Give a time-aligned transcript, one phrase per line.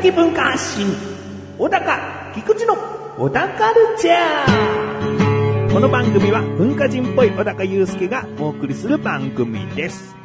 [0.00, 0.86] 的文化発信
[1.58, 2.74] 小高菊池の
[3.18, 5.70] 小高カルチャー。
[5.70, 10.16] この番組は文化人っぽい小高祐介がお送りする番組です。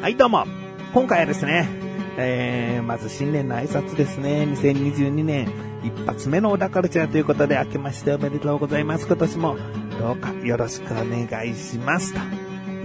[0.00, 0.46] はいどうも。
[0.94, 1.68] 今回はですね
[2.16, 4.44] えー、まず新年の挨拶ですね。
[4.44, 5.50] 2022年
[5.82, 9.08] 一発目の小高カルチャーということで明けましておめでとうございます。
[9.08, 9.56] 今年も
[9.98, 12.14] どうかよろしくお願いします。
[12.14, 12.20] と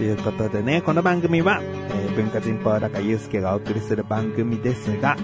[0.02, 5.16] いうことでね、この番組は、えー文化人ポア高祐介がお送りする番組ですが、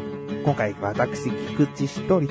[0.44, 2.26] 今回私、菊池一人とい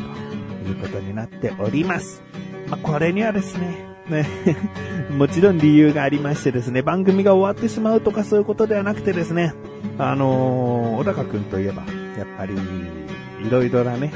[0.72, 2.24] うことになっております。
[2.70, 4.28] まあ、これにはですね、ね、
[5.18, 9.54] もちろん理由がありましてですね、番組が終わってしまうとかそういうことではなくてですね、
[9.98, 11.84] あのー小高くんといえば、
[12.18, 14.12] やっぱり、いろいろなね、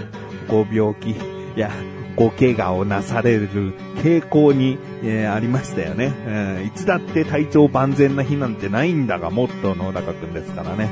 [0.47, 1.15] ご病気
[1.55, 1.69] や、
[2.15, 10.89] ご怪我をなされる傾向に、えーありましたよね、うんいつだって体調万全な日なんてないんだが、モットーの小高くんですからね。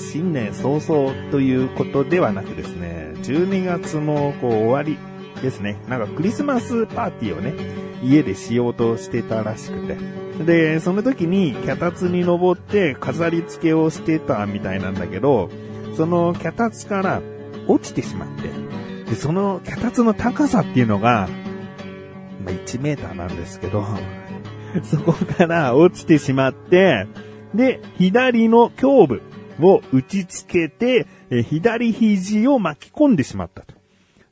[0.00, 4.98] 新年早々ということではなくですね、12月のこう終わり
[5.42, 5.76] ですね。
[5.88, 7.54] なんかクリスマスパーティーをね、
[8.02, 9.96] 家でしようとしてたらしくて。
[10.44, 15.50] で、その時に脚立に登って飾り付けをしてたみたいなんだけど、
[15.96, 17.22] その脚立から
[17.66, 18.48] 落ちてしまって、
[19.10, 21.28] で、その脚立の高さっていうのが、
[22.44, 23.84] まあ、1メーターなんですけど、
[24.82, 27.06] そこから落ちてしまって、
[27.54, 29.22] で、左の胸部
[29.62, 33.74] を打ちつけて、え左肘を巻き込んでしまったと。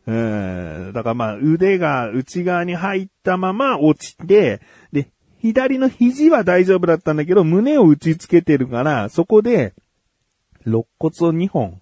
[0.07, 4.61] うんだからまあ腕が内側に入ったまま落ちて、
[4.93, 9.75] で、左の肘は大丈夫だったんだけど、胸を打ちつけてるから、そこで、
[10.67, 11.81] 肋骨を2本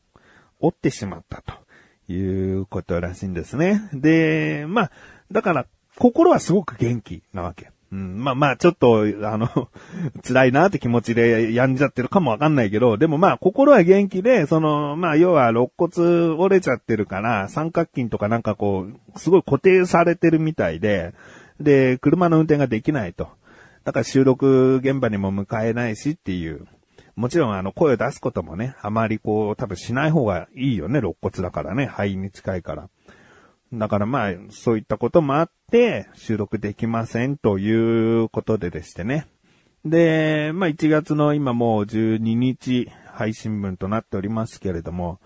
[0.60, 3.88] 折ってしまったということらしいんですね。
[3.92, 4.90] で、まあ、
[5.30, 7.70] だから、心はすごく元気なわけ。
[7.92, 9.48] うん、まあまあ、ちょっと、あの、
[10.26, 21.14] 辛いなって気持ちで病んじゃってるかもわかんないけど、でもまあ、心は元気で、その、まあ、要は肋骨折れちゃってるから、三角筋とかなんかこう、すごい固定されてるみたいで、
[21.60, 23.28] で、車の運転ができないと。
[23.84, 26.66] だから収録現場にも迎えないしっていう。
[27.14, 32.88] もちろんあの声を出すこともね、あまりこう多分しない方がいいよね、肋骨だからね、肺に近いから。
[33.72, 39.26] だからまあ、そういったこともあって、収録できませんということででしてね。
[39.84, 45.18] で、まあ1月の今もう12日配信分となっておりますけれども、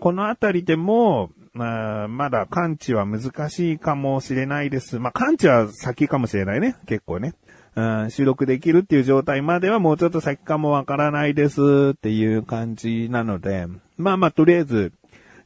[0.00, 4.98] このあたりでも、まあ、まだ感知は難しいかもしれないです。
[4.98, 7.34] まあ感知は先かもしれないね、結構ね。
[7.76, 13.66] うん収録できるっていう状態まではもうちょっと先かもわからないですっていう感じなので、
[13.96, 14.92] まあまあとりあえず、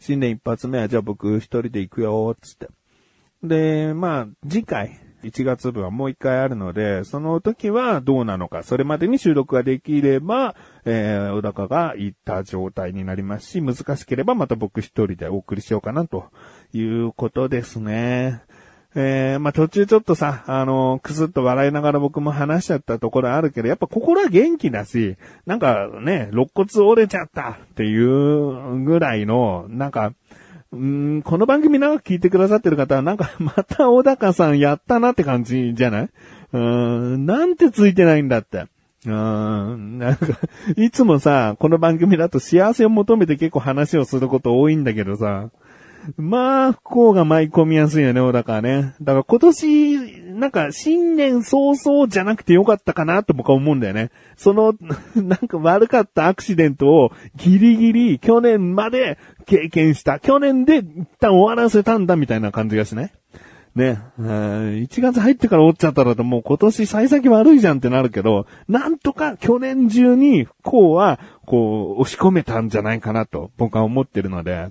[0.00, 2.68] 新年一発目はじゃあ僕一人で行くよ、つって。
[3.42, 10.54] で、まあ次回、1月分はもう一回あるので、その時はどうなのか、それまでに収録ができれば、
[10.84, 16.26] えー、小高が行った状態になりますし、難しければまた僕一人でお送りしようかなと
[16.72, 18.42] いうことですね。
[18.94, 25.16] えー、まあ、途中ちょっとさ、あの、くすっと笑いながら僕も話しちゃったところあるけど、やっぱ心は元気だし、
[25.46, 30.12] なんかね、肋骨折れちゃったっていうぐらいの、なんか、
[30.72, 36.10] うん、この番組長く聞いてくださってる方は、なんか、また小高さんやったなって感じじゃない？
[36.52, 38.66] うーん、なんてついてないんだって。
[39.06, 40.26] うん、なんか、
[40.76, 45.50] いつもさ、この番組だと幸せを求めて結構話をすること多いんだけどさ、
[46.16, 48.94] まあ、不幸が舞い込みやすいよね、小高はね。
[49.00, 54.10] だから今年、なんか、新年早々じゃなくてよかったかなと僕は思うんだよね。
[54.36, 54.74] その、
[55.16, 60.20] なんか悪かったアクシデントをギリギリ去年まで経験した。
[60.20, 63.12] 去年で一旦終わらせたんだみたいな感じがしない？
[63.74, 74.70] ね、1月入ってから折っちゃったらともう今年幸先悪いじゃんってなるけど、なんとか去年中に不幸は、こう、押し込めたんじゃないかなと僕は思ってるので、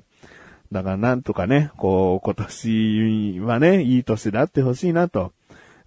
[0.71, 5.31] だからなんとかね、こう、今年はね、いい年であってほしいなと。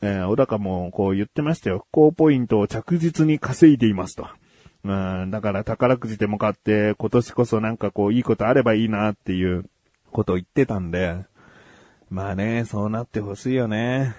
[0.03, 1.87] えー、小高もこう言ってましたよ。
[1.93, 4.27] 高ポイントを着実に稼いでいますと。
[4.82, 9.67] うん、だから宝くじでも買って、今年こそなんかこう、いいことあればいいなっていう
[10.11, 11.27] ことを言ってたんで、
[12.09, 14.15] まあね、そうなってほしいよね。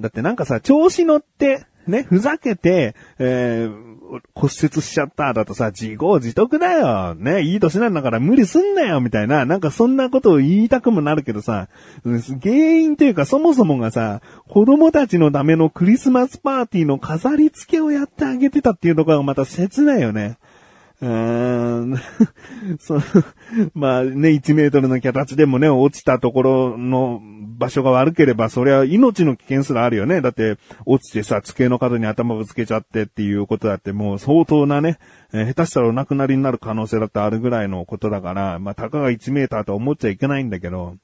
[0.00, 3.92] だってなんかさ、調子乗って、ね、ふざけて、えー
[4.34, 7.14] 骨折しちゃっただとさ、自業自得だよ。
[7.14, 9.46] ね、いい年なんだから無理すんなよ、みたいな。
[9.46, 11.68] なんかそんなことを言いたくもなるけどさ、
[12.04, 20.36] 原因というかそもそもがさ、子供たちのためのクリスマスパーティーの飾り付けをやってあげてたっていうところがまた切ないよね。
[21.02, 21.96] うーん、
[22.78, 22.98] そ
[23.74, 27.20] まあね、1メートルの脚立でもね、落ちたところの
[27.58, 30.20] 場所が悪ければ、それは命の危険すらあるよね。
[30.20, 34.98] だって、落ちてさ、机の角に頭ぶつけちゃってっていうことだって、もう相当なね、
[35.32, 40.94] えー、下手したらお亡くなりになる可能性だってあるぐらいのことだから、まあ、たかが1メーターと思っちゃいけないんだけど、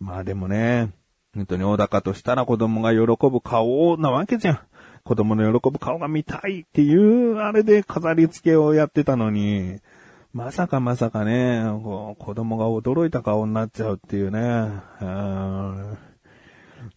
[0.00, 0.88] まあでもね、
[1.34, 4.60] 本当に小高としたら子供が喜ぶ顔なわけじゃん。
[5.08, 9.80] 子供の喜ぶ顔が見たいっていう、あれで飾り付けをやってたのに、
[10.34, 14.70] まさかまさかね、こう子供が驚いた顔になっちゃうっていうね。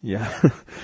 [0.04, 0.30] いや、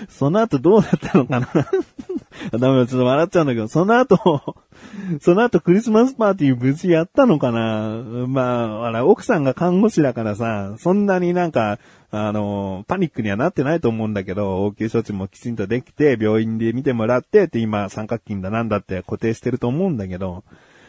[0.07, 1.49] その後どうだったのかな
[2.57, 4.55] ダメだ、ちょっと笑っちゃうんだけど、その後、
[5.21, 8.03] その後クリスマスパーティー無事やったのかな？
[8.27, 11.79] まあ、あら、奥さんが看護師だからさ、そんなになんか、
[12.09, 20.43] あの、パニックにはなってないと思うんだけど、応急処置もきちんとできて、病院で見てもらってって今三角筋だなんだって固定してると思うんだけど、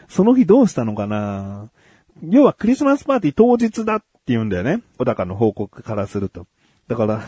[0.07, 1.69] その日どうしたのかな？
[2.23, 4.81] 要はクリスマスパーティー当日だって言うんだよね。
[4.97, 6.47] 小高の報告からすると。
[6.87, 7.21] だから、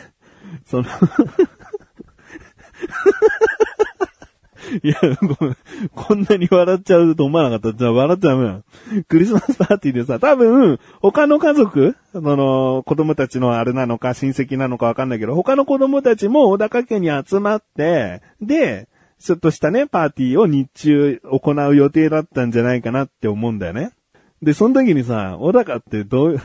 [0.66, 0.86] その
[4.84, 5.58] いや、ごめん。
[5.94, 7.78] こんなに笑っちゃうと思わなかった。
[7.78, 18.88] じゃあ笑っちゃうめクリスマスパーティーでさ、多分、他の家族、その、子供たちのあれなのか、親戚なのかわかんないけど、他の子供たちも小高家に集まって、で、
[19.20, 23.92] ちょっとしたね、パーティーを日中行う予定だったんじゃないかなって思うんだよね。
[24.42, 26.42] で、その時にさ、小高ってどういう、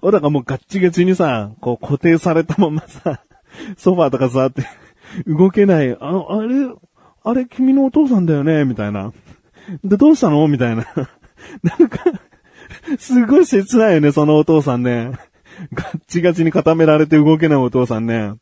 [0.00, 3.24] 小高もうガッチガチにさ、こう固定されたままさ、
[3.76, 4.64] ソファーとか座って
[5.26, 5.92] 動けない。
[5.92, 5.96] あ、
[6.28, 6.68] あれ、
[7.22, 8.64] あれ、君のお父さんだよね？
[8.64, 9.12] みたいな。
[9.84, 10.46] で、どうしたの？
[10.48, 10.84] みたいな。
[11.62, 11.98] なんか、
[12.98, 15.12] すごい切ないよね、そのお父さんね。
[15.74, 18.32] ガッチガチに固められて動けないお父さんね。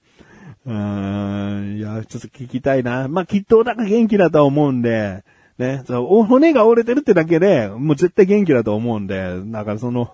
[0.66, 3.08] うん、いや、ちょっと聞きたいな。
[3.08, 5.24] まあ、きっとなんか元気だと思うんで、
[5.56, 10.12] ね、そう、骨が折れてるってだけで、もう絶対元気だと思うんで、だからその、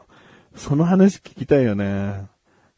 [0.55, 2.27] その話聞きたいよね。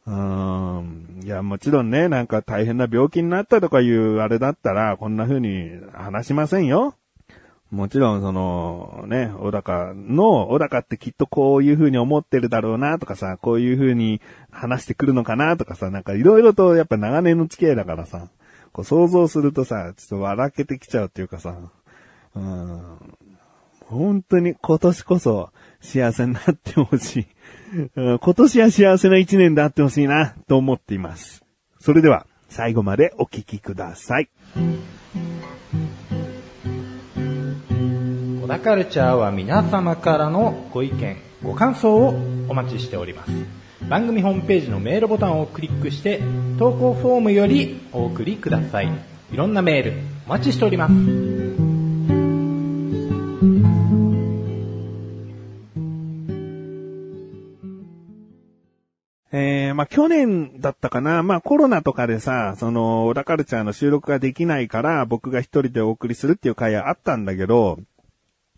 [0.06, 1.20] うん。
[1.24, 6.94] いや、もちろんね、なんか大変な病気になったとかいうあれだったら、こんな風に話しませんよ。
[7.72, 14.20] もちろん、その、ね、小高の、小高ってきっとこういう風に思ってるだろうなとかさ、こういう風に
[14.52, 18.28] 話してくるのかなとかさ、なんかいろいろとやっぱ長年の付き合いだからさ、
[18.72, 21.56] こう想像するとさ、ちょっと笑けてきちゃうっていうかさ、
[22.36, 22.98] うん、
[23.80, 25.50] 本当に今年こそ
[25.80, 27.26] 幸せになってほしい。
[27.94, 31.44] 今年は幸せな一年であってほしいな、と思っています。
[31.78, 34.28] それでは、最後までお聞きください。
[38.42, 42.14] 小田カルチャーは皆様からのご意見、ご感想を
[42.48, 43.32] お待ちしております。
[43.88, 46.20] 番組ホームページのメールボタンをクリックして、
[46.58, 48.88] 投稿フォームよりお送りください。
[49.32, 49.92] いろんなメール、
[50.26, 51.35] お待ちしております。
[59.76, 61.22] まあ、去年だったかな。
[61.22, 67.78] まあ、コロナとかでさ、その、オラカルチャーの収録ができないから、僕が一人でお送りするっていう回はあったんだけど、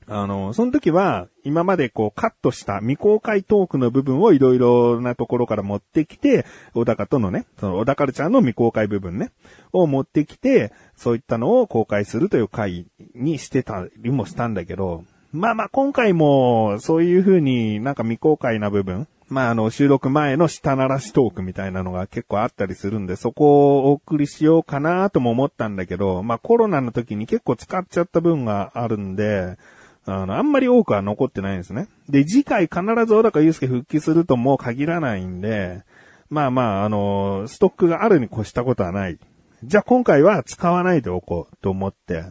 [0.06, 9.32] あの、その時は、今までこう、カットした未公開トークの部分をいろいろなところから持ってきて、小高とのね、その小高ルチャーの未公開部分ね、
[9.73, 12.87] を持ってきて、そういったのを公開するという回
[13.17, 29.58] にしてたりもしたんだけど、まあまあ今回も、そういう風になんか未公開な部分、まあ、あの、収録前の下鳴らしトークみたいなのが結構あったりするんで、そこをお送りしようかなとも思ったんだけど、まあ、コロナの時に結構使っちゃった分があるんで、
[30.06, 31.89] あの、あんまり多くは残ってないんですね。
[32.08, 35.82] で、次回必ず小高祐介復帰するともう限らないんで、
[36.31, 39.19] まあまあ、あの、ストックがあるに越したことはない。
[39.63, 42.25] じゃあ今回は使わないでおこうと思って。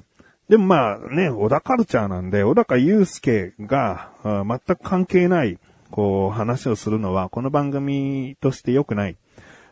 [0.50, 5.60] でもまあね、小田カルチャーなんで、小高祐介が全く関係ない
[5.92, 9.18] こう、話をするのは、この番組として良くない。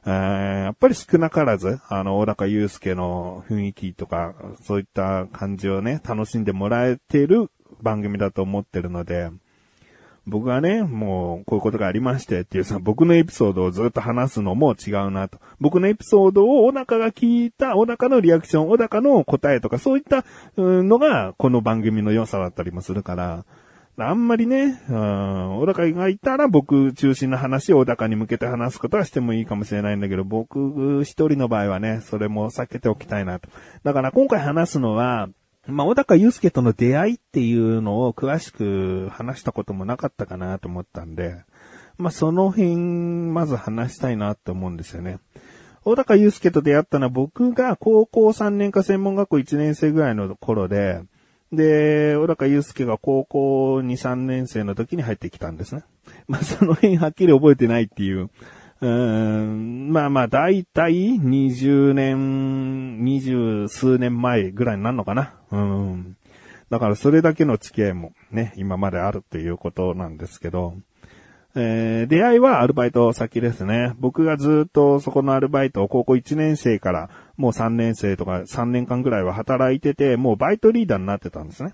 [0.05, 7.49] えーやっぱり少なからず、あの、小高祐介の雰囲気とか、そういった感じをね、楽しんでもらえてる
[7.81, 9.29] 番組だと思ってるので、
[10.27, 15.39] 僕はね、もう、こういうことがありましてっていうさ、僕のエピソードをずっと話すのも違うなと。
[15.59, 20.25] 僕のエピソードを小高が聞いた、小高のリアクション、小高の答えとか、そういった
[20.57, 23.45] のが、この番組の良さだったりもするから、
[23.97, 33.49] あんまりね、うん、小高がいたら僕中心の話を小高に向けて話すことはしてもいいかもしれないんだけど、僕一人の場合はね、それも避けておきたいなと。
[33.83, 35.29] だから今回話すのは、
[35.67, 41.43] まあ、小高祐介との出会いっていうのを詳しく話したこともなかったかなと思ったんで、
[41.97, 45.19] まあ、その辺、まず話したいなって思うんですよね。
[45.85, 51.01] 小高祐介と出会ったのは僕が高校3年か専門学校1年生ぐらいの頃で、
[51.55, 55.83] で、小高祐介が高校2、3年生の時に入ってきたんですね。
[56.27, 58.29] まあ、その辺はっきり覚えてないっていう。
[58.81, 65.33] うーん、まあまあ、だいたい20年、20数年前ぐらいになるのかな。
[65.51, 66.17] うん。
[66.69, 70.75] だからそれだけの付き合いもね、今まであるということなんですけど、
[71.55, 73.93] えー出会いはアルバイト先ですね。
[73.97, 81.73] 僕がずっとそこのアルバイトを高校1年生からもう3年生とか3年間ぐらいは働いてて、もうバイトリーダーになってたんですね。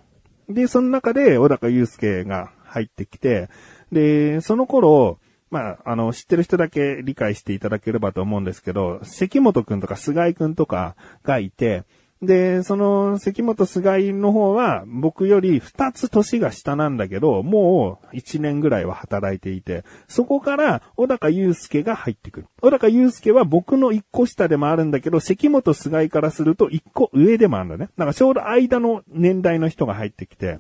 [0.50, 3.50] で、その中で小高祐介が入ってきて、
[3.92, 11.84] で、その頃、まあ、あの、知ってる人だけ理解していただければと思うんですけど、関本くんとか菅井くんとかがいて、
[12.22, 22.48] で、その関本菅井の方は僕より2つ年が下なんだけど、もう1年ぐらいは働いていて、そこから小高祐介が入ってくる。
[22.62, 27.90] 小高祐介は僕の1個下でもあるんだけど、関本菅井からすると1個上でもあるんだね。
[27.98, 30.60] だからちょうど間の年代の人が入ってきて、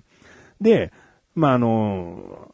[0.62, 0.91] で、
[1.36, 2.53] まあ、あの、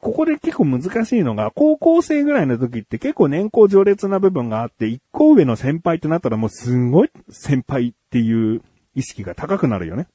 [0.00, 8.62] ここで結構難しいのが、高校生ぐらいの時って結構年功序列な部分があって、一個上の先輩ってなったらもうすごい先輩っていう
[8.94, 10.08] 意識が高くなるよね。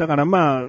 [0.00, 0.68] だからまあ、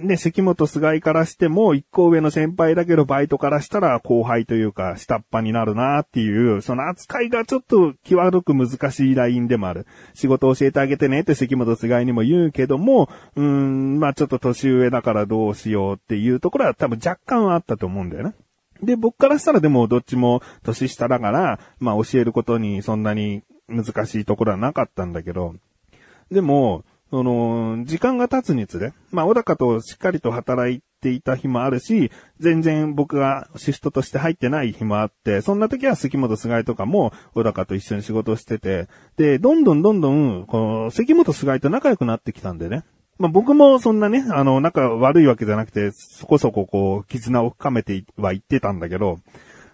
[0.00, 9.86] ね、関本菅井からしても一個上の先輩だけどバイトからしたら後輩というか下っ端になるなっていう、その扱いがちょっと際どく難しいラインでもある。
[10.14, 18.34] 仕事教えてあげてねって関本菅井にも言うけども、うーん、まあちょっと年上だからどうしようっていうところは多分若干はあったと思うんだよね。
[18.82, 25.54] で、僕からしたらでもどっちも年下だから、まあ教えることにそんなに難しいところはなかったんだけど、
[26.32, 32.10] でも、その、時間が経つにつれ、まあ、小高としっかりと働いていた日もあるし、
[32.40, 42.84] 全然僕がシフトとして入ってない日もあって、そんな時は関本菅井とかも小高と一緒に仕事をしてて、で、どんどんどんどん、この、関本菅井と仲良くなってきたんでね。
[43.18, 49.20] まあ、僕もそんなね、あの、仲悪いわけじゃなくて、そこそここう、絆を深めてはいってたんだけど、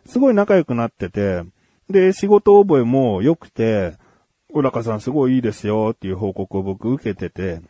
[0.06, 1.42] すごい仲良くなってて、
[1.90, 3.94] で、仕事覚えも良くて、
[4.52, 7.60] 小高さんすごいいいですよっていう報告を僕受けてて、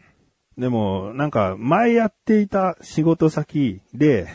[0.59, 4.29] でも、なんか、前やっていた仕事先で、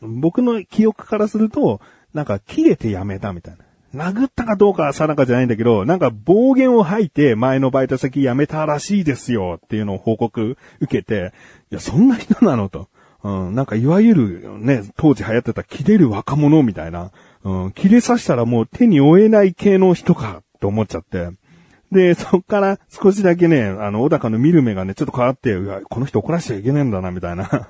[0.00, 1.80] 僕の記憶からすると、
[2.14, 3.64] なんか、切れて辞めたみたいな。
[4.12, 11.32] 殴ったかどうかは定かじゃないんだけど、なんか暴言を吐いて前のバイト先辞めたらしいですよっていうのを報告受けて、
[11.70, 12.88] いや、そんな人なのと。
[13.24, 17.10] うん、なんかいわゆるね、当時流行ってた切れる若者みたいな、
[17.42, 21.30] うん、切れさしたらもう手に負えない系の人かと思っちゃって。
[21.90, 27.68] で、 そっから少しだけね、あの、小高の見る目がね、ちょっと変わって、うわこの人怒らしちゃいけねえんだな、みたいな。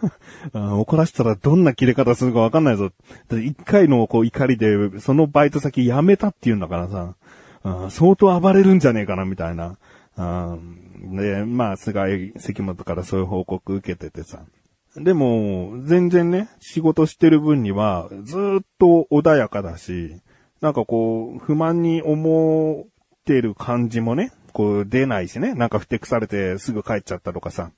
[0.55, 2.91] 怒らしたらどんな切れ方するかわかんないぞ。
[3.31, 7.15] 一回のこう怒りで、そのバイト先辞めたっていうんだからさ、
[7.65, 9.77] うん相当暴れるんじゃねえかな、みたいな。
[10.17, 14.43] うんで、まあ、菅井関本からそういう報告受けててさ。
[14.97, 20.17] でも、全然ね、仕事してる分には、ずっと穏やかだし、
[20.61, 22.98] なんかこう、不満に思っ
[23.29, 27.71] てる感じもね、こう出ないしね、なんかふてくされてすぐ帰っちゃったとかさ、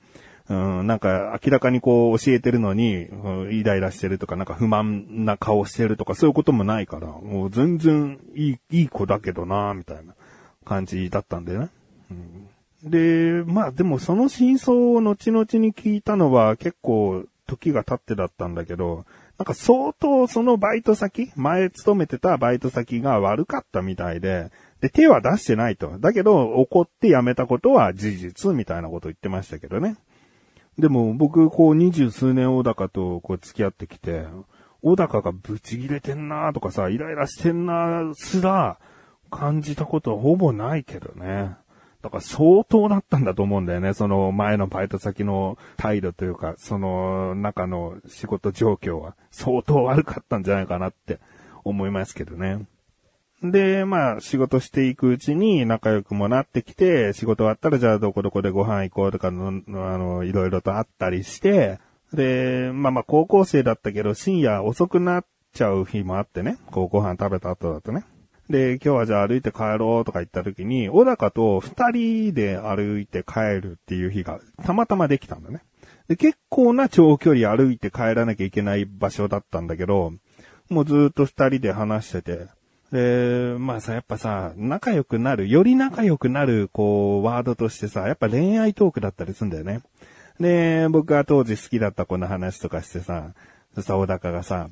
[0.48, 10.14] うん、なんか明らかにこう教えてるのに、うんイライラしてるとか、なんか不満な顔してるとか、そういうこともないから、もう全然いい、いい子だけどな、みたいな
[10.64, 11.68] 感じだったんだよね。
[12.84, 19.04] で、まあでもその真相を後々に聞いたのは結構時が経ってだったんだけど、
[19.38, 25.98] なんか相当そのバイト先、前勤めてたバイト先が悪かったみたいで、で、手は出してないと。
[25.98, 29.96] だけど、怒って辞めたことは事実みたいなこと言ってましたけどね。
[30.78, 34.24] でも僕、こう二十数年小高とこう付き合ってきて、
[34.82, 38.78] 小高がブチ切れてんなーとかさ、イライラしてんなすら
[39.30, 41.56] 感じたことはほぼないけどね。
[42.02, 43.92] だから相当だったんだと思うんだよね。
[43.92, 51.18] その前のバイト先の態度というか、その中の仕事状況は相当悪かったんじゃないかなって
[51.62, 52.66] 思いますけどね。
[53.42, 61.78] で、まあ、仕事していくうちに仲良くもなってきて、仕事終わったらじゃあどこどこでご飯行こうとかの、あの、いろいろとあったりして、
[62.12, 68.04] で、まあまあ高校生だったけど深夜遅くなっちゃう日もあってね、こうご飯食べた後だとね。
[68.50, 75.62] で、今日はじゃあ歩いて帰ろうとか言った時に、小高と二人で歩いて帰るっていう日がたまたまできたんだね。
[76.08, 80.12] で、結構な長距離歩いて帰らなきゃいけない場所だったんだけど、
[80.68, 82.48] もうずっと二人で話してて、
[82.92, 89.82] で、まあさ、やっぱさ、仲良くなる、より仲良くなる、こう、ワードとしてさ、やっぱ恋愛トークだったりするんだよね。
[90.40, 93.32] で、僕が当時好きだった子の話とかしてさ、
[93.74, 94.70] そしたら小高がさ、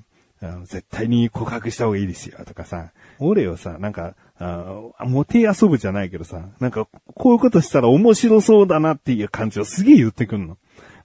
[0.64, 10.56] 絶対に告白した方がいいですよ、とかさ、俺をさ、なんか、あモテ遊ぶじゃないけどさ、なんか、こういうことしたら面白そうだなっていう感じをすげえ言ってくんの。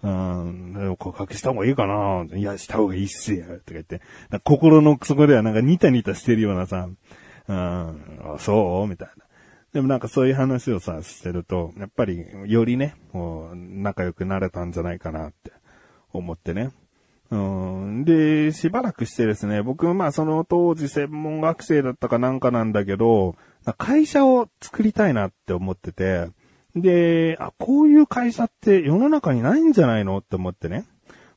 [0.03, 4.01] うん、でもこう隠した方がいいかないや、した方がいいっすよ、とか言って。
[4.43, 6.89] 心の底ではなんかニタニタしてるようなさ、
[7.47, 8.87] うん、そう？
[8.87, 9.23] みたいな。
[9.71, 15.51] でもなんかそういう話をさ、してると、やっぱりよりね、こう仲良くなれたんじゃないかなって
[16.11, 16.71] 思ってね。
[17.31, 23.35] うん、で、しばらくしてですね、僕まあその当時専門学生だったかなんかなんだけど、
[23.77, 26.27] 会社を作りたいなって思ってて、
[26.75, 30.85] で、あ、こういう会社って世の中にないんじゃないのって思ってね。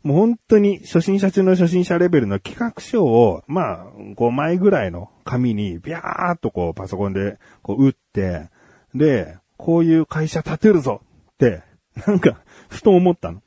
[0.02, 8.48] もう本当に初心者中の初心者レベルの企画書を、まあ、5枚ぐらいの紙にビャーっとこうパソコンでこう打って、
[8.94, 11.02] で、こういう会社建てるぞ
[11.32, 11.62] って、
[12.06, 13.42] なんか、ふと思ったの。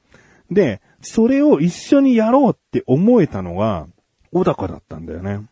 [0.52, 3.88] で、それを一緒にやろうって思えたのが、
[4.32, 5.48] 小高だったんだよね。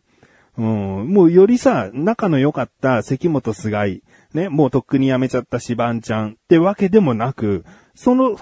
[0.58, 4.02] うん、もうよりさ、仲の良かった関本菅井、
[4.34, 8.36] ね、もうとっくに辞めちゃったシバンちゃんってわけでもなく、その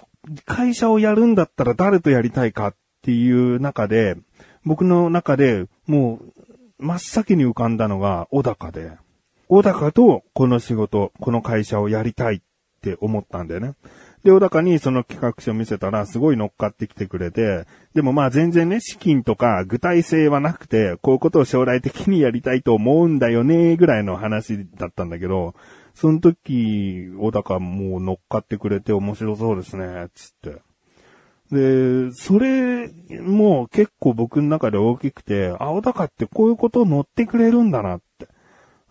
[0.47, 4.17] 会社をやるんだったら誰とやりたいかっていう中で、
[4.65, 6.21] 僕の中でも
[6.79, 8.93] う真っ先に浮かんだのが小高で、
[9.49, 12.41] 小高とこの仕事、この会社をやりたいっ
[12.81, 13.75] て思ったんだよね。
[14.27, 17.65] で、小高にその企画書見せたらすごい乗っかってきてくれて、
[17.95, 25.55] でもまあ全然ね、資金とか具体性はなくて、こういうことを将来的にやりたいと思うんだよね、ぐらいの話だったんだけど、
[25.95, 30.61] その時、小高もう乗っかってくれて面白そうですね、つって。
[31.53, 32.89] で、それ
[33.21, 38.27] も結構僕の中で大きくて、あ、小高ってこういうことを乗ってくれるんだなって。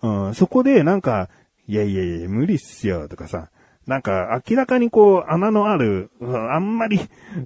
[0.02, 1.28] うん、そこでなんか、
[1.68, 3.50] いやいやいや、無理っすよ、とかさ、
[3.88, 7.00] なんか明らかにこう穴のある、あんまり、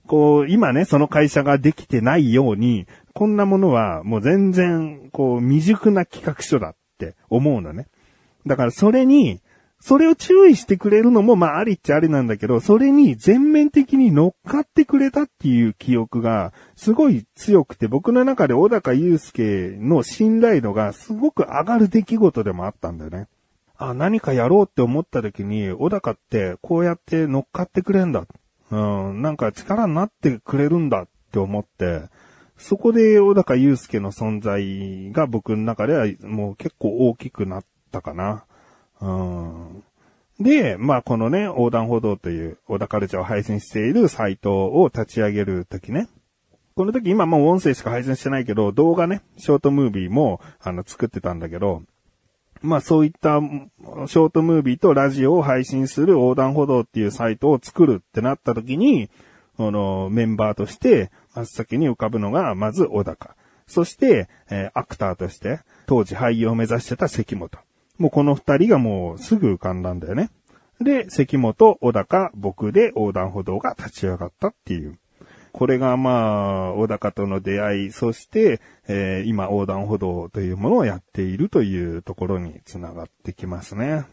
[0.08, 7.88] こう、今ね、その会社ができてないように、こんなものはもう全然、こう、未熟な企画書だって思うのね。
[8.48, 9.42] だからそれに、
[9.82, 23.28] それを注意してくれるのも、まあ、ありっちゃありなんだけど、それに全面的に乗っかってくれたっていう記憶が、すごい強くて、僕の中で小高祐介の信頼度がすごく上がる出来事でもあったんだよね。
[23.80, 28.26] あ、何かやろうって思った時に、小高ってこうやって乗っかってくれんだ。
[28.72, 32.04] うん、なんか力になってくれるんだって思って、
[32.58, 38.46] そこで小高祐介の存在が僕の中ではもう結構大きくなったかな。
[39.02, 39.84] うん
[40.42, 46.08] で、まあこのね、横断歩道という小田カルチャーを配信しているサイトを立ち上げるときね。
[46.76, 51.84] この時今もう音声しか配信してないけど、動画ね、ショートムービーもあの作ってたんだけど、
[52.62, 59.10] まあそういったショートムービーとラジオを配信する横断歩道っていうサイトを作るってなった時に、
[59.58, 63.36] このメンバーとして真っ先に浮かぶのがまず小高。
[63.68, 67.60] そして、えーアクターとして当時俳優を目指してた関本。
[67.98, 70.30] もうこの二人がもうすぐ浮かんだんだよね。
[70.82, 74.98] で、関本、小高、僕で横断歩道が立ち上がったっていう。
[75.52, 84.06] これがまあ、小高との出会い、そして、えー今横断歩道というものをやっているというところにつながってきますね。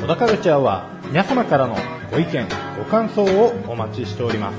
[0.00, 1.76] 小田カルチャーは皆様からの
[2.10, 2.46] ご意見、
[2.78, 4.56] ご感想をお待ちしております。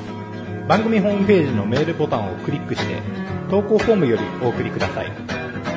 [0.68, 3.02] 番組ホームページのメールボタンをクリックして、
[3.50, 5.12] 投稿フォームよりお送りください。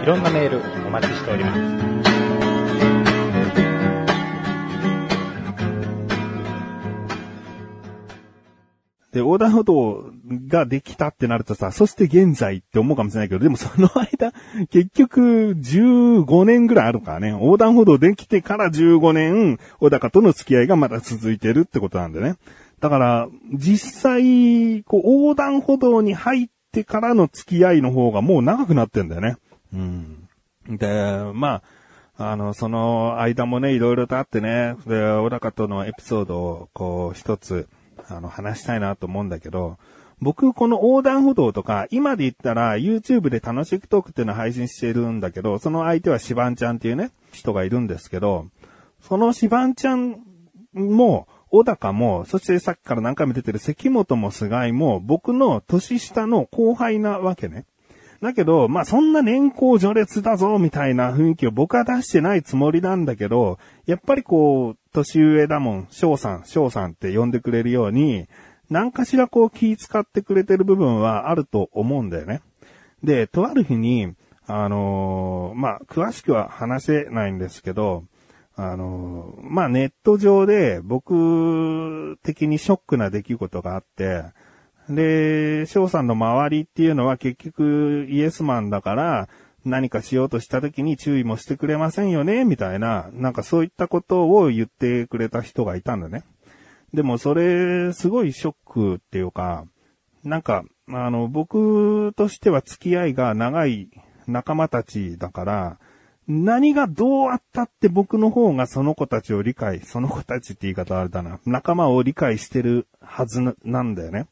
[0.03, 1.98] いろんなメールお待ちしております。
[9.19, 10.13] で、横断歩道
[10.47, 14.33] ができたってなるとさ、そして現在って思うかもしれないけど、でもその間、
[14.71, 17.31] 結局15年ぐらいあるからね。
[17.31, 22.37] 横断歩道できてから15年、小高との付き合いがまだ続いてるってことなんでね。
[22.81, 29.37] だから、実際、こう、横断歩道に入ってからの付き合いの方がもう長くなってんだよね。
[29.73, 30.29] うん。
[30.69, 31.63] で、ま
[32.17, 37.69] あ、あの、その間もね、いろいろとあってね、で、小高とのエピソードを、こう、一つ、
[38.09, 39.79] あの、話したいなと思うんだけど、
[40.21, 48.47] 僕、この横断歩道とか、今で言ったら、YouTube で楽しくトークっていうのを配信してるんだけど、その相手はシバンちゃんっていうね、人がいるんですけど、
[49.01, 50.19] そのシバンちゃん
[50.75, 57.65] も、小高も、そしてさっきから何回も出てる関本も菅井も、僕の年下の後輩なわけね。
[58.21, 68.27] だけど、まあそんな年功序列だぞ、みたいな雰囲気を僕は出してないつもりなんだけど、やっぱりこう、年上だもん、翔さん、翔さんって呼んでくれるように、
[68.69, 72.43] 何かしらこう気使ってくれてる部分はあると思うんだよね。
[73.03, 74.13] で、とある日に、
[74.47, 78.05] あのーまあ、詳しくは話せないんですけど、
[78.57, 84.25] あのーまあ、ネット上で僕的にショックな出来事があって、
[84.91, 89.29] で、翔さんの周りっていうのは結局イエスマンだから、
[89.65, 96.25] 何かしようとした時に注意もしてくれませんよね、みたいな、なんかそういったことを言ってくれた人がいたんだね。
[96.95, 99.67] でもそれ、すごいショックっていうか、
[100.25, 103.89] なんか、あの、僕としては付き合いが長い
[104.27, 105.79] 仲間たちだから、
[106.29, 114.27] 何がどうあったって僕の方がその子たちを理解、その子たちって言い方あれだな、仲間を理解してるはずなんだよね。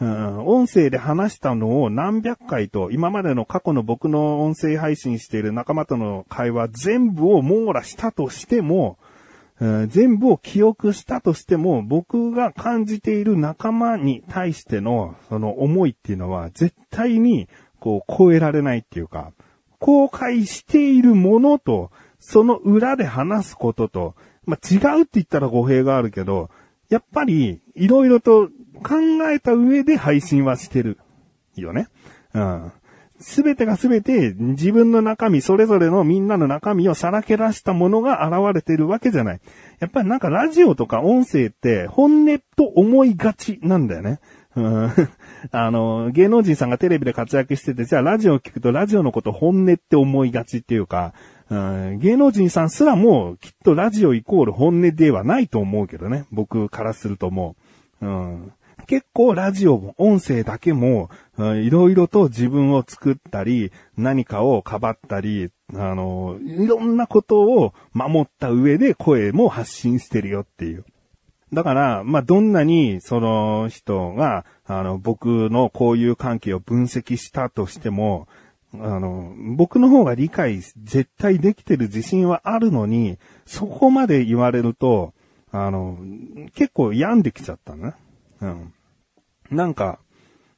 [0.00, 8.98] うん、音声で話したのを何百回と、今までの過去の僕の音声配信している仲間との会話全部を網羅したとしても、
[9.60, 19.32] うん、全部を記憶したとしても、僕が感じている仲間に対しての、その思いっていうのは、絶対に、こう、超えられないっていうか、
[19.78, 24.14] 公開しているものと、その裏で話すことと、
[24.46, 26.50] まあ、違うって言ったら語弊があるけど、
[26.88, 28.48] やっぱり、いろいろと
[28.82, 28.96] 考
[29.30, 30.98] えた上で配信はしてる。
[31.60, 31.88] よね。
[32.34, 32.72] うん。
[33.20, 39.40] すべてがすべて自分の中身、それぞれのみんなの中身をさらけ出したものが現れてるわけじゃない。
[39.78, 44.20] やっぱりなんかラジオとか音声って本音と思いがちなんだよね。
[44.54, 44.90] うん、
[45.52, 51.14] あの、芸能人さんがテレビで活躍してて、じゃあラジオを聞くとラジオのこと本音って思いがちっていうか、
[51.48, 56.24] うん、芸能人さんすらもきっとラジオイコール本音ではないと思うけどね。
[56.32, 57.54] 僕からするとも
[58.00, 58.06] う。
[58.06, 58.52] うん
[58.92, 70.84] 結構ラジオも音声だけも、いろいろと自分を作ったり、何かをかばったり、あの、いろんなことを守った上で声も発信してるよっていう。
[71.54, 78.28] だから、まあ、どんなに、その人が、あの、僕の交友関係を分析したとしても、
[78.74, 85.14] あの、僕の方が理解絶対できてる自信はあるのに、そこまで言われると、
[85.50, 85.96] あの、
[86.54, 87.94] 結構病んできちゃったね。
[88.42, 88.74] うん。
[89.52, 89.98] なんか、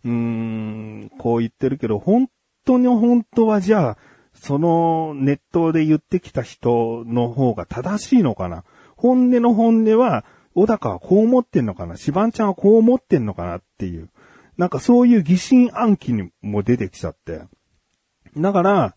[0.04, 2.28] うーん、こう言ってるけど、本
[2.64, 3.98] 当に本当はじゃあ、
[4.34, 8.64] そのネットで言ってきた人の方が正しいのかな？
[8.96, 11.96] 本音の本音は、小高はこう思ってんのかな？
[11.96, 14.10] シバンちゃんはこう思ってんのかなっていう。
[14.56, 17.42] なんかそういう疑心暗鬼にも出てきちゃって。
[18.36, 18.96] だから、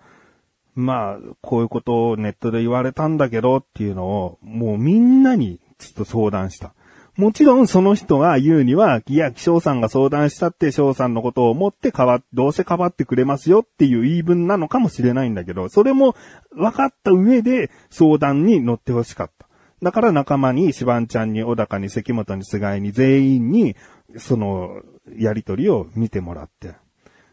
[0.75, 6.75] まあ、こういうことをネットで言われたんだけどっていうのを、もうみんなにちょっと相談した。
[7.17, 16.15] もちろんその人が言うには、いや、翔さんが相談したって翔さんのことを思って変わ、どうせ変わってくれますよっていう言い分なのかもしれないんだけど、それも
[16.51, 19.47] 分かった上で相談に乗ってほしかった。
[19.81, 23.75] だから仲間に、シバンちゃんに、小高に、関本に、菅井に、全員に、
[24.17, 24.83] その、
[25.15, 26.75] やりとりを見てもらって。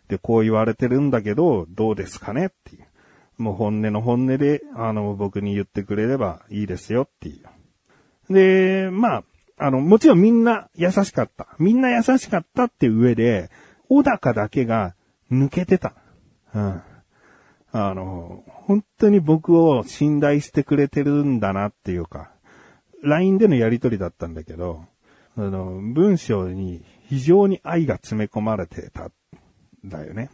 [0.09, 2.87] で、こう言われてるんだけど、どうですかねっていう。
[3.37, 7.38] もう本音の本音で、あの、僕に言ってくれればいいですよってい
[8.31, 8.33] う。
[8.33, 9.25] で、まあ、
[9.57, 11.49] あの、もちろんみんな優しかった。
[11.59, 13.51] みんな優しかったって上で、
[13.88, 14.95] 小高だけが
[15.31, 15.95] 抜けてた。
[16.55, 16.83] うん。
[17.73, 22.31] あの、本当に僕を信頼してくれてるんだなっていうか、
[23.03, 24.85] LINE でのやりとりだったんだけど、
[25.37, 29.11] あの、文章に非常に愛が詰め込まれてた、
[29.85, 30.31] だよね。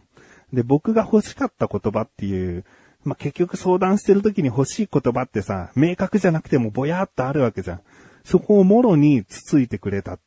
[0.53, 2.63] で、僕が欲しかった言葉っていう、
[3.03, 7.81] まあ、結局相談してる時に欲しい言葉ってさ、明確じゃなくてもぼやっとあるわけじゃん。
[8.23, 10.19] そこをもろにつついてくれた。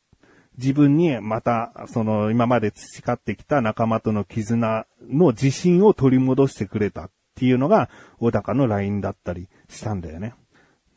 [0.57, 10.33] 自分にまた、その今まで培ってきた仲間との絆の自信を取り戻してくれたっていうのが、小高の LINE だったりしたんだよね。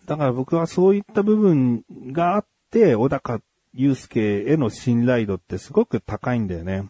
[0.06, 3.40] だから僕はそういった部分があって、小高
[3.74, 6.88] 祐介への信頼度ってすごく高いんだよね。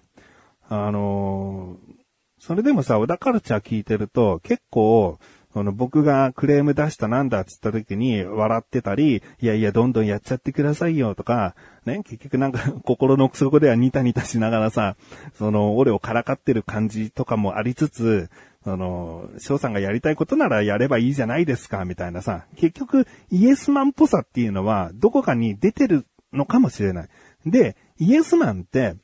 [0.68, 1.94] あのー、
[2.38, 5.18] それでもさ、小田カルチャー聞いてると結構、
[5.52, 11.54] その僕がクレーム出したなんだっつった時に笑ってたり、いやいやどんどんやっちゃってくださいよとか、
[11.86, 14.96] ね、結局なんか 心の奥底ではニタニタしながらさ、
[15.34, 18.30] その俺をからかってる感じとかもありつつ、
[18.64, 27.08] その、翔さんがやりたいことならやればいいじゃないですか、みたいなさ、結局イエスマンっぽさっていうのはどこかに出てるのかもしれない。
[27.46, 28.96] で、イエスマンって、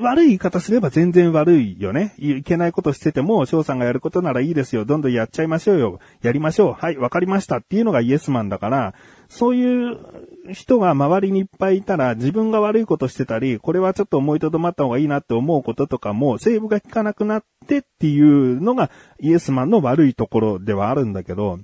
[0.00, 2.14] 悪い言い方すれば全然悪いよね。
[2.18, 4.84] いけないことしてても、翔さんがやることならいいですよ。
[4.84, 5.98] どんどんやっちゃいましょうよ。
[6.22, 6.72] やりましょう。
[6.72, 8.94] はい、わかりましたっていうのがイエスマンだから、
[9.28, 9.98] そういう
[10.52, 21.58] 人が周りにいっぱいいたら、自分が悪いことしてたり、これはちょっと思いとどまった方がいいなって思うこととかも、セーブが効かなくなってっていうのがイエスマンの悪いところではあるんだけど、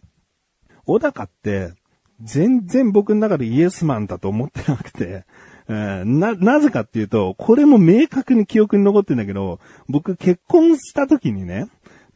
[0.85, 1.72] 小高って、
[2.20, 5.25] 全然僕の中でイエスマンだと思ってなくて、
[5.68, 11.68] な、なぜかっていうと、これも明確に記憶に残ってんだけど、僕結婚した時にね、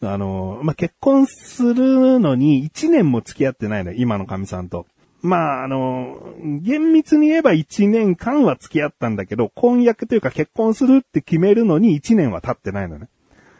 [0.02, 4.87] あの、まあ、結婚するのに1年も付き合ってないの、今の神さんと。
[5.22, 13.09] まあ、あの、厳密に言えば1年間は付き合ったんだけど、婚約というか結婚するって決めるのに1年は経ってないのね。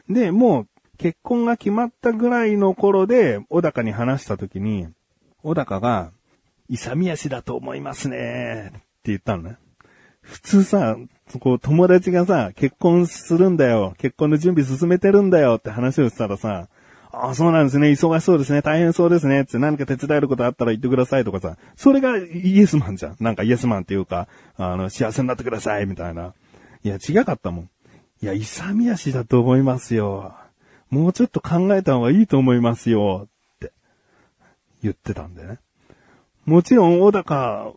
[0.09, 0.69] で、もう、
[0.99, 4.87] 結婚が決まったぐらいの頃で、小高に話した時に、
[5.43, 6.11] 小高が、
[6.69, 9.57] 勇み足だと思いますね、って言ったのね。
[10.27, 10.97] 普通さ、
[11.41, 16.69] こう友達がさ、結婚するんだよ、結婚の準備進めてるんだよって話をしたらさ、
[17.13, 17.89] ああ、そうなんですね。
[17.89, 18.61] 忙しそうですね。
[18.61, 19.43] 大変そうですね。
[19.43, 21.57] って何か手伝えることあったら言ってくださいとかさ。
[21.75, 23.17] それがイエスマンじゃん。
[23.21, 26.35] なんかイエスマンっていうか、あの、幸せになってください、みたいな。
[26.85, 27.71] いや、違かったもん。
[28.23, 30.35] いや、勇み足だと思いますよ。
[30.91, 33.23] もうちょっと考えた方がいいと思いますよ。
[33.27, 33.29] っ
[33.61, 33.73] て
[34.83, 35.59] 言ってたんだよね。
[36.45, 37.73] もちろん、小高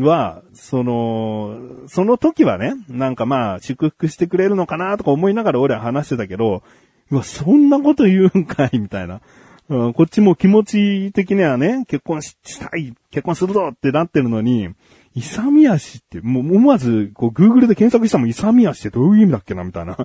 [0.00, 6.62] は、その、その時はね、なんかまあ、祝福してくれるのかなとか思いながら俺は話してたけど、
[7.10, 9.20] うわ、そんなこと言うんかいみたいな。
[9.68, 14.68] うん、こっちも気持ち的にはね、結婚したい、結婚するぞってなってるのに、
[15.14, 19.96] 勇み足って、もう思わず、こう、Google で検索したもん、勇み足ってどういう意味だっけなみたいな。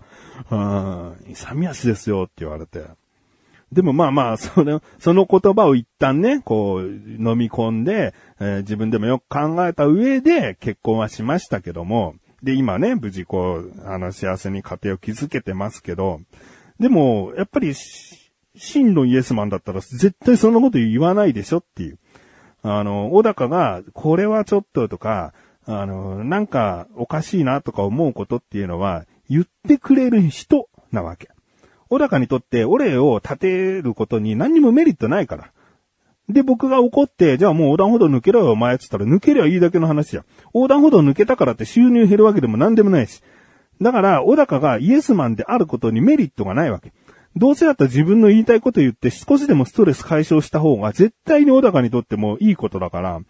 [0.51, 2.85] うん、勇み足ですよって言われて。
[3.71, 16.21] でもまあまあ、その、 その言葉を一旦ね、こう、飲み込んで、えー、自分でもよく考えた上で結婚はしましたけども、で、今ね、無事こう、あの、幸せに家庭を築けてますけど、
[16.79, 17.73] でも、やっぱり、
[18.55, 21.99] 真のイエスマンだったら絶対そんなこと言わないでしょっていう。
[22.61, 25.33] あの、小高が、これはちょっととか、
[25.65, 31.29] あの、なんかおかしいなとか思うことっていうのは、言ってくれる人なわけ。
[31.89, 35.51] 小高にとって、俺を立てることに何にもメリットないから。
[36.29, 40.25] で、僕が怒って、じゃあもう横断歩道抜けろよ、お前って言ったら抜けりゃいいだけの話じゃん。
[40.53, 43.23] 横断歩道抜けたからって収入減るわけでも何でもないし。
[43.81, 46.93] だから、小高がイエスマンであることにメリットがないわけ。
[47.35, 53.21] どうせだったら自分の言いたいこと言って少しでもストレス解消した方が絶対に小高にとってもいいことだから、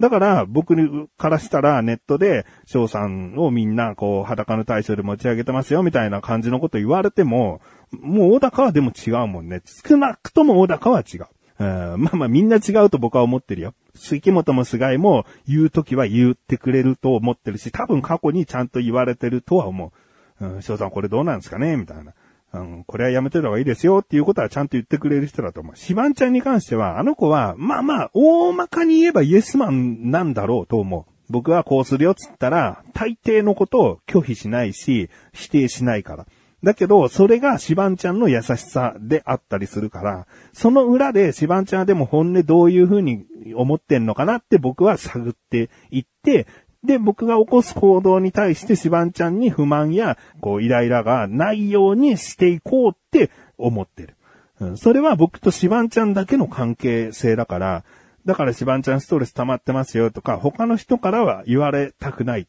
[0.00, 0.76] だから僕
[1.16, 7.60] からしたらネットで翔さんをみんなこう裸の対象で持ち上げてますよみたいな感じのこと言われても、
[7.92, 9.62] もう小高はでも違うもんね。
[9.64, 11.26] 少なくとも小高は違う。
[11.60, 13.74] うんまあまあみんな違うと僕は思ってるよ。
[13.94, 19.92] 杉本も菅井も言うときは言ってくれると思ってるし、多分過去にちゃんと言われてるとは思
[20.40, 20.46] う。
[20.46, 22.14] うん、翔さんこれどうなんですかねみたいな。
[22.52, 25.76] うん、これはやめてた方がいいですよっていうことはちゃんと言ってくれる人だと思う。
[25.76, 31.12] シバンちゃんに関しては、あの子は、まあまあ、大まかに言えばイエスマンなんだろうと思う。
[31.28, 36.26] 僕はこうするよっつったら、大抵のことを拒否しないし、否定しないから。
[36.62, 46.46] だけど、それがシバンちゃんの優しさであったりするから、その裏でシバンちゃんはでも本音どういうふうに思ってんのかなって僕は探っていって、
[46.84, 54.14] で、僕が起こす行動に対してシバンちゃんに不満や、こう、イライラがないようにしていこうって思ってる。
[54.60, 57.84] うん、それは僕とシバンちゃんだけの関係性だから、
[58.24, 62.46] だからシバンちゃんストレス溜まってますよとか、他の人からは言われたくない。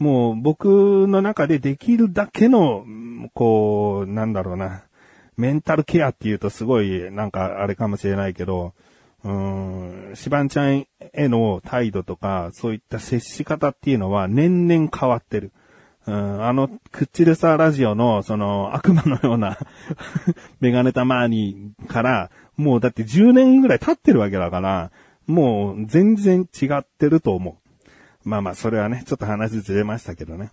[0.00, 2.86] もう僕の中でできるだけの、
[3.34, 4.82] こう、なんだろうな、
[5.36, 8.72] メンタルケアっていうとすごいなんかあれかもしれないけど、
[9.24, 15.52] うーん、シバンちゃんへの態度とか、そういった接し方っていうのは年々変わってる。
[16.06, 19.58] うん、あの、クッチルサーラジオの、その、悪魔のような
[20.60, 24.90] メガネタマーニから、もうだって10年ぐらい経ってるわけだから、
[25.26, 27.59] もう全然違ってると思う。
[28.24, 30.50] まあまあ、それはね、ちょっと話ずれましたけどね。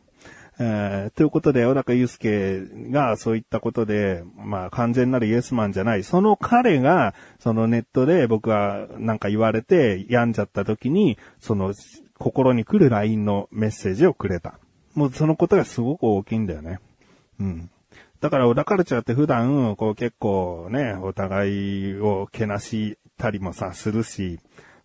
[0.59, 6.03] えー、ということで、小高祐介がそういったことで、まあ完全なるイエスマンじゃない。
[6.03, 11.75] その彼が、そのネットで僕はなんか言われて病んじゃった時に、その
[12.17, 14.59] 心に来る LINE のメッセージをくれた。
[14.95, 16.79] もうそのことがすごく大きいんだよね。
[17.39, 17.69] うん。
[18.19, 21.49] だから小田カルチャーって普段、こう結構ね、お互
[21.91, 24.39] いをけなしたりもさ、するし、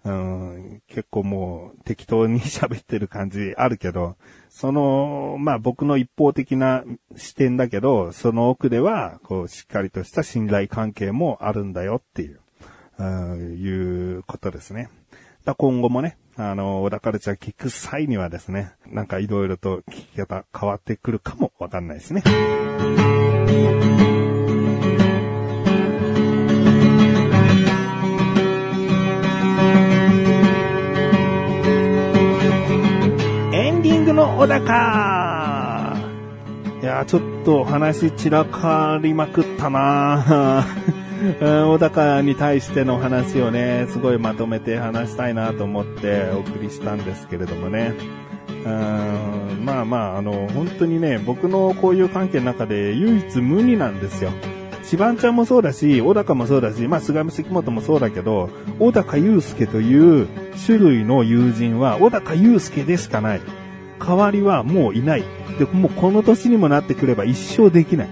[0.04, 4.16] うん、結構もう適当に喋ってる感じあるけど、
[4.48, 6.84] その、まあ僕の一方的な
[7.16, 12.40] 視点だけど、その奥では、こう、しっかりとした信頼関係もあるんだよっていう、
[12.98, 14.90] うん、いうことですね。
[15.44, 22.22] だ今後もね、あの、小田カルチャー聞く際にはですね、なんか色々と聞き方変わってくるかもわかんないですね。
[34.22, 35.96] の小高
[36.80, 40.64] いやちょっと話散らかりまくったな
[41.40, 47.94] 小高に対しての話をね、すごいまとめて話したいなと思ってお送りしたんですけれどもね。
[48.64, 54.30] うんまあまあ、あの、本当にね、僕のこういう関係の中で唯一無二なんですよ。
[54.82, 60.26] シバンちゃんもそうだし、小高もそうだし、まあ、菅見関本もそうだけど、小高祐介という
[60.66, 63.40] 種類の友人は、小高祐介でしかない。
[64.04, 65.24] 代わりはもういない。
[65.58, 68.08] で、もうこの年にもなってくれば一生できない。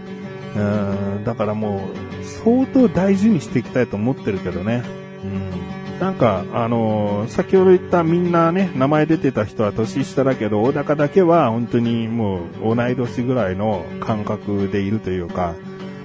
[0.56, 1.88] うん、だからも
[2.22, 4.82] う、相当大事にしていきたいと思ってるけどね。
[5.24, 6.00] うん。
[6.00, 15.54] なんか、あのー先ほど言ったみんなね、名前出てた人は年下だけど、小高だけは本当にもう同い年ぐらいの感覚でいるというか、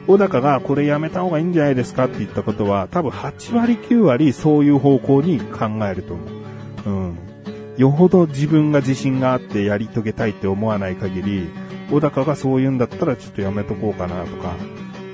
[0.08, 6.24] 小高がこれやめた方がいいんじゃないですかって言ったことは、多分8割9割そういう方向に考えると思
[6.86, 6.90] う。
[6.90, 7.25] うん。
[7.78, 11.50] よほど自分が自信があってやり遂げたいって思わない限り、
[11.92, 14.56] 小高がそう言うんだったらちょっとやめとこうかなとか、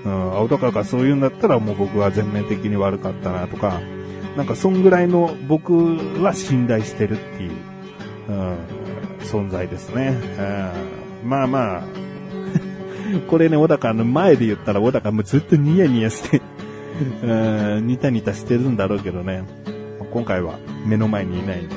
[0.06, 3.82] うん、小高がそう言うんだったらもう僕は全面的に悪かったなとか、
[4.38, 5.74] なんかそんぐらいの僕
[6.24, 7.52] は信頼してるっていう、
[8.30, 8.58] うん、
[9.21, 10.17] 存在ですね。
[11.24, 11.84] うん、まあまあ、
[13.28, 16.41] これね、小高の前で言ったら小高もずっとニヤニヤして、
[17.24, 19.43] うん、ニタニタしてるんだろうけどね。
[20.12, 21.76] 今回は目の前にいないんで、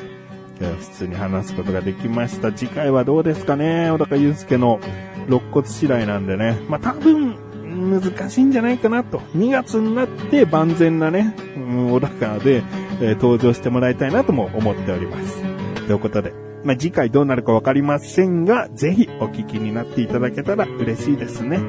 [0.59, 2.53] 普通に話すことができました。
[2.53, 3.91] 次回はどうですかね？
[3.91, 4.81] 小高祐介の
[5.27, 6.59] 肋骨次第なんでね。
[6.69, 9.19] まあ、多分、難しいんじゃないかなと。
[9.37, 12.63] 2月になって万全なね、うん、小高で、
[13.01, 15.43] えー登場してもらいたいなとも思っております。
[15.87, 21.61] ということで、まあ、次回どうなるかわかりませんが、ぜひお聞きになっていただけたら嬉しいですね。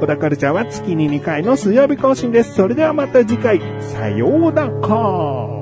[0.00, 2.54] 小田カルチャーは月に2回の水曜日更新です。
[2.54, 5.59] それではまた次回、さようなら。